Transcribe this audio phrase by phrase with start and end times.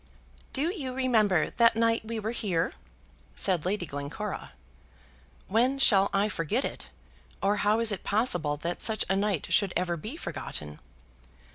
[0.51, 2.71] "Do you remember that night we were here?"
[3.35, 4.53] said Lady Glencora.
[5.47, 6.89] "When shall I forget it;
[7.39, 10.79] or how is it possible that such a night should ever be forgotten?"